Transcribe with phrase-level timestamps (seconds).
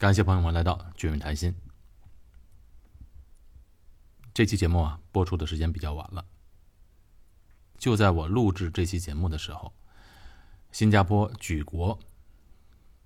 [0.00, 1.54] 感谢朋友们来到军人谈心。
[4.32, 6.24] 这期节目啊，播出的时间比较晚了。
[7.76, 9.74] 就在我录制这期节目的时候，
[10.72, 11.98] 新加坡举国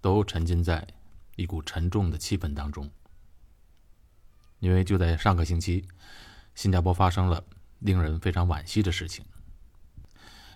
[0.01, 0.87] 都沉浸在
[1.35, 2.89] 一股沉重的气氛当中，
[4.61, 5.85] 因为就在上个星期，
[6.55, 7.45] 新加坡发生了
[7.81, 9.27] 令人非常惋惜的事情。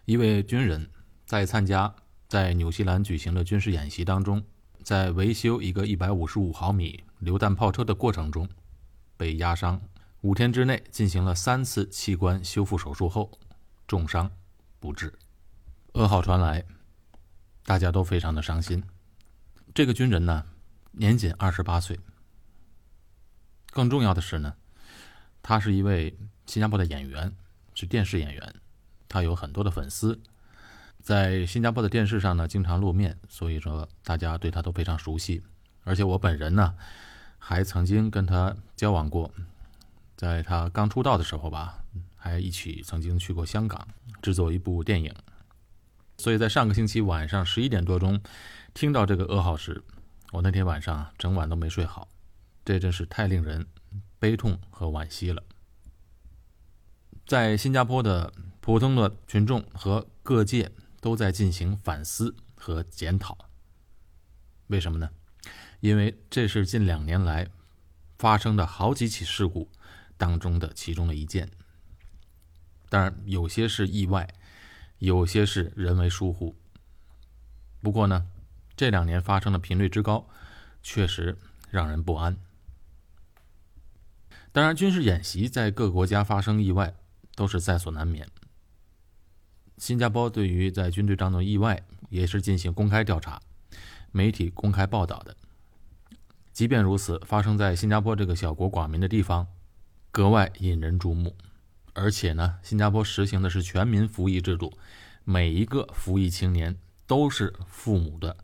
[0.04, 0.88] 一位军人
[1.26, 1.92] 在参加
[2.28, 4.40] 在纽西兰举行的军事演习当中。
[4.88, 8.48] 在维修一个一百五十五毫米榴弹炮车的过程中，
[9.18, 9.78] 被压伤。
[10.22, 13.38] 五天之内进行了三次器官修复手术后，
[13.86, 14.30] 重伤
[14.80, 15.12] 不治。
[15.92, 16.64] 噩耗传来，
[17.66, 18.82] 大家都非常的伤心。
[19.74, 20.46] 这个军人呢，
[20.92, 22.00] 年仅二十八岁。
[23.70, 24.54] 更重要的是呢，
[25.42, 27.36] 他是一位新加坡的演员，
[27.74, 28.54] 是电视演员，
[29.06, 30.18] 他有很多的粉丝。
[31.08, 35.42] 在新加坡的电视上呢，经常露面，所以说大家对他都非常熟悉。
[35.84, 36.74] 而且我本人呢，
[37.38, 39.30] 还曾经跟他交往过，
[40.18, 41.82] 在他刚出道的时候吧，
[42.14, 43.88] 还一起曾经去过香港
[44.20, 45.10] 制作一部电影。
[46.18, 48.20] 所以在上个星期晚上十一点多钟，
[48.74, 49.82] 听到这个噩耗时，
[50.32, 52.06] 我那天晚上整晚都没睡好，
[52.66, 53.66] 这真是太令人
[54.18, 55.42] 悲痛和惋惜了。
[57.24, 58.30] 在新加坡的
[58.60, 60.70] 普通的群众和各界。
[61.00, 63.36] 都在进行反思和检讨。
[64.66, 65.10] 为什么呢？
[65.80, 67.48] 因为这是近两年来
[68.18, 69.70] 发生的好几起事故
[70.16, 71.50] 当中的其中的一件。
[72.88, 74.28] 当然，有些是意外，
[74.98, 76.56] 有些是人为疏忽。
[77.80, 78.26] 不过呢，
[78.76, 80.28] 这两年发生的频率之高，
[80.82, 81.38] 确实
[81.70, 82.36] 让人不安。
[84.50, 86.94] 当然，军事演习在各国家发生意外
[87.36, 88.28] 都是在所难免。
[89.78, 93.40] 新加坡对于在军队当中意外也是进行公开调查，
[94.10, 95.36] 媒体公开报道的。
[96.52, 99.46] 即便如此，发生在新加坡这个小国寡民的地方，
[100.10, 101.36] 格外引人注目。
[101.94, 104.72] 而且呢，新加坡实行的是全民服役制度，
[105.24, 108.36] 每一个服役青年都是父母的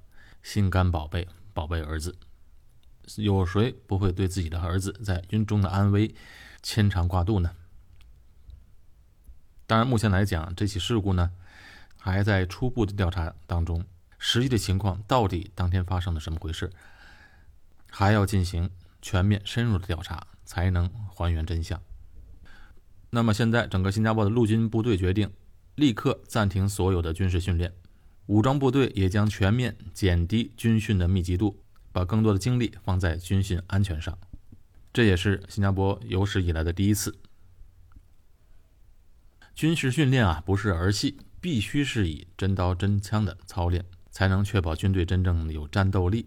[0.42, 2.16] 心肝宝贝、宝贝儿子。
[3.16, 6.14] 有谁不会对自己的儿子在军中的安危
[6.62, 7.50] 牵肠挂肚呢？
[9.74, 11.32] 当然，目前来讲，这起事故呢
[11.96, 13.84] 还在初步的调查当中，
[14.20, 16.70] 实际的情况到底当天发生了什么回事，
[17.90, 18.70] 还要进行
[19.02, 21.82] 全面深入的调查，才能还原真相。
[23.10, 25.28] 那么现在，整个新加坡的陆军部队决定
[25.74, 27.72] 立刻暂停所有的军事训练，
[28.26, 31.58] 武装部队也将全面减低军训的密集度，
[31.90, 34.16] 把更多的精力放在军训安全上。
[34.92, 37.12] 这也是新加坡有史以来的第一次。
[39.54, 46.26] 军事训练啊，不是儿戏，必须是以真刀真枪的操练，才能确保军队真正有战斗力。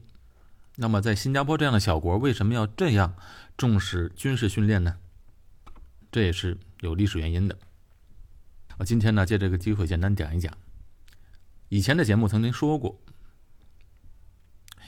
[0.77, 3.15] 那么，在新加坡这样的小国，为什么要这样
[3.57, 4.95] 重视军事训练呢？
[6.09, 7.57] 这也是有历史原因的。
[8.77, 10.55] 我今天呢，借这个机会简单讲一讲。
[11.67, 12.97] 以前的节目曾经说过。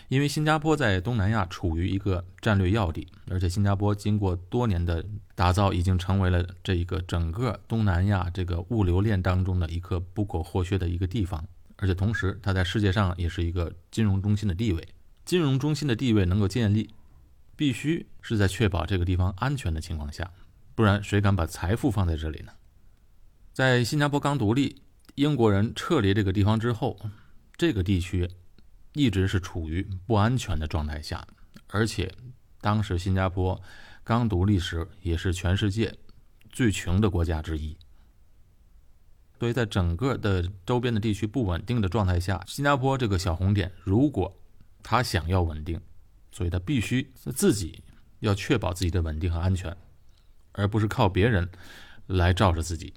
[0.09, 5.05] 因为新加坡在东南亚处于一个战略要地，而且新加坡经过多年的
[5.35, 11.47] 打造，已经成为了这一个整个东南亚这个物流链当中的一个不可或缺的一个地方。
[11.75, 14.85] 而且同时，它在世界上也是一个金融中心的地位。
[15.25, 16.89] 金融中心的地位能够建立，
[17.55, 20.31] 必须是在确保这个地方安全的情况下，
[20.73, 22.53] 不然谁敢把财富放在这里呢？
[23.53, 24.81] 在新加坡刚独立，
[25.13, 26.99] 英国人撤离这个地方之后，
[27.55, 28.27] 这个地区。
[28.93, 31.27] 一直是处于不安全的状态下，
[31.67, 32.11] 而且
[32.59, 33.61] 当时新加坡
[34.03, 35.95] 刚独立时也是全世界
[36.51, 37.77] 最穷的国家之一。
[39.39, 44.35] 所以在整个的周边的地区不稳定的状态下，新加坡这个小红点，如果
[44.83, 45.79] 他想要稳定，
[46.31, 47.83] 所以他必须自己
[48.19, 49.77] 要确保自己的稳定和安全，
[50.51, 51.49] 而不是靠别人
[52.07, 52.93] 来罩着自己。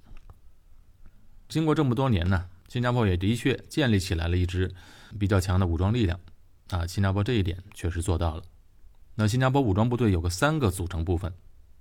[1.49, 4.75] 经过这么多年呢，新加坡也的确建立起来了一支。
[5.19, 6.19] 比较强的武装力量，
[6.71, 8.43] 啊，新加坡这一点确实做到了。
[9.15, 11.32] 那新加坡武装部队有个三个组成部分，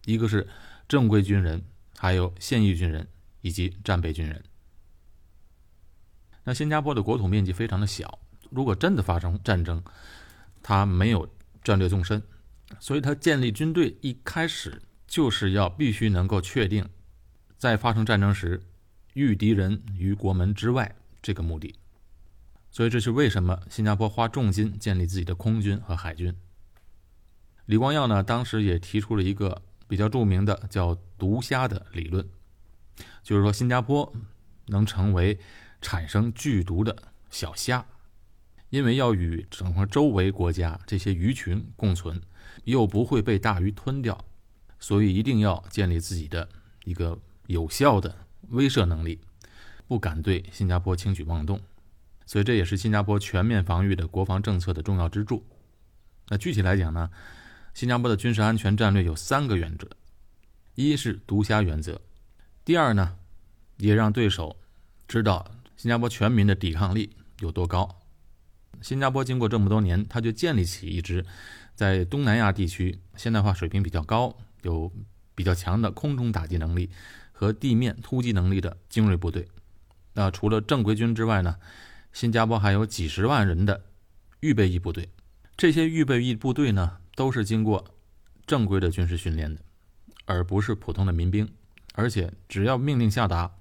[0.06, 0.48] 一个是
[0.88, 1.64] 正规军人，
[1.98, 3.08] 还有现役军人
[3.42, 4.44] 以及战备军人。
[6.44, 8.20] 那新加坡的国土面积非常的小，
[8.50, 9.82] 如果真的发生战争，
[10.62, 11.30] 它没有
[11.64, 12.22] 战略纵深，
[12.80, 16.88] 所以它建立军队一开始就是要必须能够确定，
[17.58, 18.62] 在发生战争时，
[19.14, 21.76] 御敌人于国门之外这个目的。
[22.72, 26.34] 所以这是为什么新加坡花重金建立自己的空军和海军。
[27.66, 32.28] 李光耀呢，当时也提出了一个比较著名的叫“毒虾”的理论，
[33.22, 34.12] 就是说新加坡
[34.68, 35.38] 能成为
[35.82, 36.96] 产生剧毒的
[37.30, 37.86] 小虾，
[38.70, 42.22] 因为要与整个周围国家这些鱼群共存，
[42.64, 44.26] 又不会被大鱼吞掉，
[44.80, 46.48] 所以一定要建立自己的
[46.86, 49.20] 一个有效的威慑能力，
[49.88, 51.62] 不敢对新加坡轻举妄动。
[52.32, 55.46] 所以这也是新加坡全面防御的国防政策的重要支柱。
[56.30, 57.10] 那具体来讲呢，
[57.74, 59.86] 新加坡的军事安全战略有三个原则：
[60.76, 61.96] 一是毒虾原则；
[62.64, 63.18] 第二呢，
[63.80, 64.56] 也让对手
[65.10, 65.46] 知道
[65.76, 68.00] 新加坡全民的抵抗力有多高。
[68.82, 71.26] 新加坡经过这么多年，它就建立起一支
[71.76, 74.90] 在东南亚地区现代化水平比较高、有
[75.36, 76.90] 比较强的空中打击能力
[77.34, 79.50] 和地面突击能力的精锐部队。
[80.14, 81.58] 那除了正规军之外呢，
[82.14, 83.84] 新加坡还有几十万人的
[84.40, 85.10] 预备役部队。
[85.58, 87.86] 这些预备役部队呢，都是经过
[88.46, 89.62] 正规的军事训练的，
[90.26, 91.48] 而不是普通的民兵。
[91.94, 93.52] 而且只要命令下达，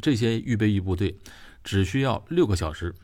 [0.00, 1.18] 这些预备役部队
[1.62, 2.94] 只需要六个小时。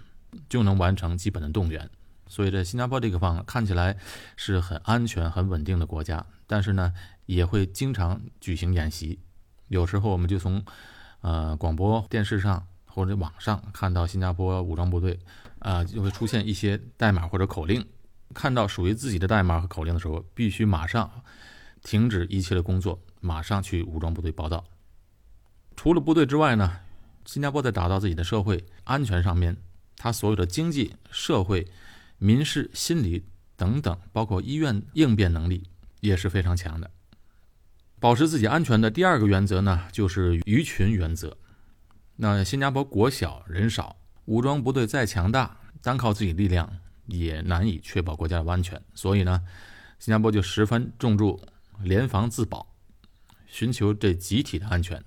[0.48, 1.90] 就能完成基本的动员，
[2.28, 3.98] 所以在新加坡这个方看起来
[4.36, 6.94] 是很安全、很稳定的国家，但是呢，
[7.26, 9.18] 也会经常举行演习。
[9.66, 10.64] 有时候我们就从
[11.22, 15.18] 呃广播电视上或者网上看到新加坡武装部队
[15.60, 17.84] 啊，就会出现一些代码或者口令。
[18.34, 21.10] 看到属于自己的代码和口令的时候，必须马上
[21.82, 24.64] 停止一切的工作，马上去武装部队报道。
[25.76, 26.80] 除了部队之外呢，
[27.24, 29.56] 新加坡在打造自己的社会安全上面。
[30.02, 31.66] 它所有的经济社会、
[32.16, 35.68] 民事、心理等等，包括医院应变能力
[36.00, 36.90] 也是非常强的。
[37.98, 41.36] 保持自己安全的第二个原则呢，就是鱼群原则。
[42.22, 43.96] 那新加坡国小人少，
[44.26, 46.70] 武装部队再强大，单靠自己力量
[47.06, 48.78] 也难以确保国家的安全。
[48.94, 49.42] 所以呢，
[49.98, 51.40] 新加坡就十分重注
[51.82, 52.74] 联防自保，
[53.46, 55.02] 寻求这集体的安全，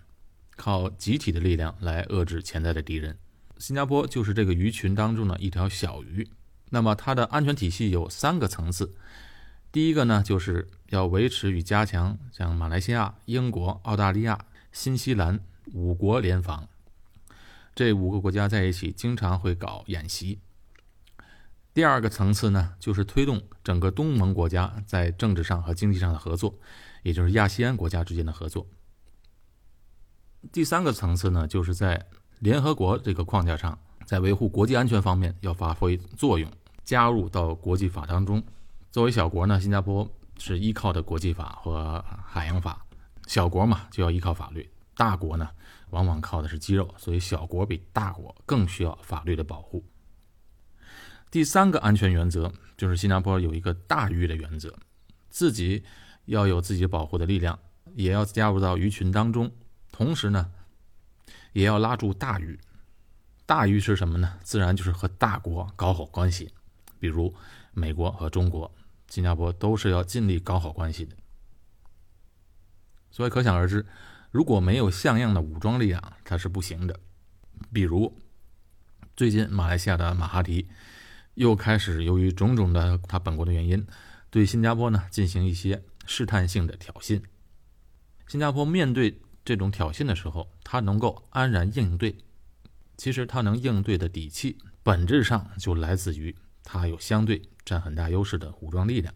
[0.55, 3.15] 靠集体的力量来遏制潜在的敌人。
[3.59, 6.27] 新加坡就是这个鱼群当中的一条小鱼，
[6.71, 8.91] 那么它的安全体系有三个层次。
[9.71, 15.39] 第一个呢，就是要维持与加强像马来西亚、英国、澳大利亚、新西兰
[15.73, 16.67] 五国联防，
[17.75, 20.39] 这五个国家在一起经常会搞演习。
[21.73, 26.53] 第二个层次呢，就是推动整个东盟国家在政治上和经济上的合作，
[27.01, 28.67] 也就是亚细安国家之间的合作。
[30.51, 32.05] 第三个层次呢，就是在
[32.39, 36.51] 联合国这个框架上，在维护国际安全方面要发挥作用，
[36.83, 38.43] 加入到国际法当中。
[38.91, 42.85] 作为小国呢，新加坡是依靠的国际法和海洋法。
[43.25, 44.61] 小国嘛，就要依靠法律；
[44.95, 45.49] 大国呢，
[45.89, 46.93] 往往靠的是肌肉。
[46.97, 49.83] 所以，小国比大国更需要法律的保护。
[51.31, 54.77] 第三个安全原则就是新加坡有一个大鱼的原则，
[55.29, 55.83] 自己
[56.25, 57.57] 要有自己保护的力量，
[57.95, 59.51] 也要加入到鱼群当中，
[59.91, 60.51] 同时呢。
[61.53, 62.59] 也要拉住大鱼，
[63.45, 64.39] 大鱼是什么呢？
[64.41, 66.51] 自然就是和大国搞好关系，
[66.97, 67.31] 比如
[67.73, 68.73] 美国和中国、
[69.07, 71.15] 新加坡都是要尽力搞好关系的。
[73.11, 73.85] 所以可想而知，
[74.33, 76.99] 如果没有像样的武装力量，它是不行的。
[77.71, 78.19] 比如
[79.15, 80.67] 最近马来西亚的马哈迪
[81.35, 83.85] 又开始由于种种的他本国的原因，
[84.31, 87.21] 对新加坡呢进行一些试探性的挑衅。
[88.27, 89.21] 新加坡面对。
[89.45, 92.15] 这种挑衅的时候，他能够安然应对。
[92.95, 96.33] 其实他能应对的底气，本质上就来自于
[96.63, 99.13] 他有相对占很大优势的武装力量，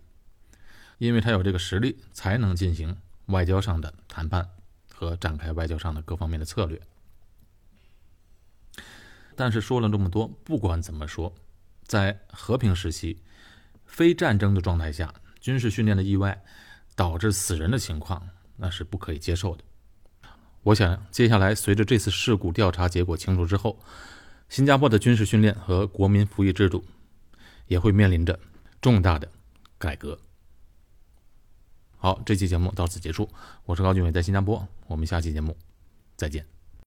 [0.98, 4.50] 因为他有这个实力，才能进行外交上的谈判
[4.98, 6.82] 和展开外交上的各方面的策略。
[9.36, 11.32] 但是说了这么多，不管怎么说，
[11.84, 13.22] 在和平时期、
[13.86, 16.44] 非战争的状态下，军事训练的意外
[16.96, 19.64] 导致死人的情况，那是不可以接受的。
[20.64, 23.80] 我想，接下来随着这次事故调查结果清楚之后，
[24.50, 26.84] 新加坡的军事训练和国民服役制度
[27.68, 28.40] 也会面临着
[28.82, 29.30] 重大的
[29.78, 30.20] 改革。
[31.98, 33.28] 好，这期节目到此结束。
[33.66, 35.58] 我是高俊伟，在新加坡，我们下期节目
[36.16, 36.57] 再见。